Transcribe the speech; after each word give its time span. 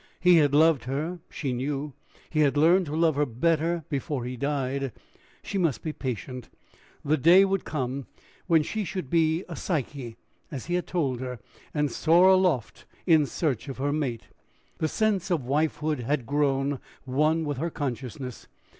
He 0.19 0.37
had 0.37 0.55
loved 0.55 0.85
her, 0.85 1.19
she 1.29 1.53
knew; 1.53 1.93
he 2.31 2.39
had 2.39 2.57
learned 2.57 2.87
to 2.87 2.95
love 2.95 3.13
her 3.17 3.25
better 3.27 3.83
before 3.87 4.25
he 4.25 4.35
died. 4.35 4.91
She 5.43 5.59
must 5.59 5.83
be 5.83 5.93
patient; 5.93 6.49
the 7.05 7.17
day 7.17 7.45
would 7.45 7.65
come 7.65 8.07
when 8.47 8.63
she 8.63 8.83
should 8.83 9.11
be 9.11 9.45
a 9.47 9.55
Psyche, 9.55 10.17
as 10.49 10.65
he 10.65 10.73
had 10.73 10.87
told 10.87 11.19
her, 11.19 11.37
and 11.71 11.91
soar 11.91 12.29
aloft 12.29 12.87
in 13.05 13.27
search 13.27 13.69
of 13.69 13.77
her 13.77 13.93
mate. 13.93 14.23
The 14.79 14.87
sense 14.87 15.29
of 15.29 15.45
wifehood 15.45 15.99
had 15.99 16.25
grown 16.25 16.79
one 17.05 17.45
with 17.45 17.59
her 17.59 17.69
consciousness. 17.69 18.47